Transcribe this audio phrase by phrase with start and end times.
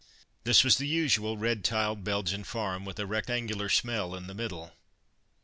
[0.45, 4.73] This was the usual red tiled Belgian farm, with a rectangular smell in the middle.